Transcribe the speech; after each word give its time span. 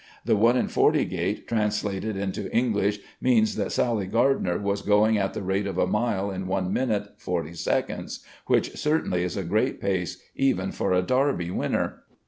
The 0.25 0.35
1:40 0.35 1.07
gait 1.07 1.47
translated 1.47 2.17
into 2.17 2.51
English 2.51 3.01
means 3.21 3.55
that 3.55 3.71
Sally 3.71 4.07
Gardner 4.07 4.57
was 4.57 4.81
going 4.81 5.19
at 5.19 5.35
the 5.35 5.43
rate 5.43 5.67
of 5.67 5.77
a 5.77 5.85
mile 5.85 6.31
in 6.31 6.47
one 6.47 6.73
minute 6.73 7.09
forty 7.21 7.53
seconds, 7.53 8.25
which 8.47 8.75
certainly 8.75 9.21
is 9.23 9.37
a 9.37 9.43
great 9.43 9.79
pace 9.79 10.19
even 10.33 10.71
for 10.71 10.91
a 10.91 11.03
Derby 11.03 11.51
winner. 11.51 12.01